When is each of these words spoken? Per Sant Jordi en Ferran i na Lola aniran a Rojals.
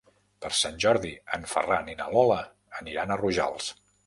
Per 0.45 0.49
Sant 0.59 0.79
Jordi 0.85 1.11
en 1.37 1.45
Ferran 1.51 1.93
i 1.93 1.95
na 2.01 2.09
Lola 2.17 2.39
aniran 2.81 3.15
a 3.15 3.21
Rojals. 3.23 3.71